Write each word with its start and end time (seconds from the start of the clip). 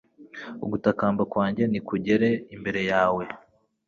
Ugutakamba 0.63 1.23
kwanjye 1.31 1.63
nikugere 1.67 2.29
imbere 2.55 2.81
yawe 2.91 3.23